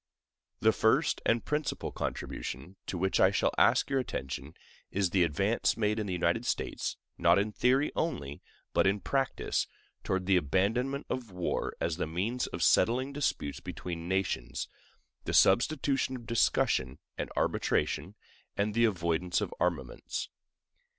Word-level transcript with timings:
The 0.61 0.71
first 0.71 1.21
and 1.27 1.45
principal 1.45 1.91
contribution 1.91 2.75
to 2.87 2.97
which 2.97 3.19
I 3.19 3.29
shall 3.29 3.53
ask 3.59 3.87
your 3.87 3.99
attention 3.99 4.55
is 4.89 5.11
the 5.11 5.21
advance 5.23 5.77
made 5.77 5.99
in 5.99 6.07
the 6.07 6.11
United 6.13 6.43
States, 6.43 6.97
not 7.19 7.37
in 7.37 7.51
theory 7.51 7.91
only, 7.95 8.41
but 8.73 8.87
in 8.87 8.99
practice, 8.99 9.67
toward 10.03 10.25
the 10.25 10.37
abandonment 10.37 11.05
of 11.07 11.29
war 11.29 11.75
as 11.79 11.97
the 11.97 12.07
means 12.07 12.47
of 12.47 12.63
settling 12.63 13.13
disputes 13.13 13.59
between 13.59 14.07
nations, 14.09 14.67
the 15.25 15.35
substitution 15.35 16.15
of 16.15 16.25
discussion 16.25 16.97
and 17.15 17.29
arbitration, 17.37 18.15
and 18.57 18.73
the 18.73 18.85
avoidance 18.85 19.39
of 19.39 19.53
armaments. 19.59 20.29